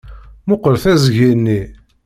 Mmuqqel 0.45 0.75
tiẓgi-nni! 0.83 1.61